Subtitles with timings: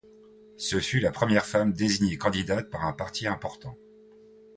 [0.57, 3.77] Ce fut la première femme désignée candidate par un parti important.